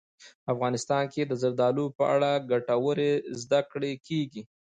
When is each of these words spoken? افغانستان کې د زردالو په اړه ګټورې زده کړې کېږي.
افغانستان 0.53 1.03
کې 1.13 1.21
د 1.25 1.31
زردالو 1.41 1.85
په 1.97 2.03
اړه 2.15 2.31
ګټورې 2.51 3.11
زده 3.41 3.59
کړې 3.71 3.93
کېږي. 4.07 4.41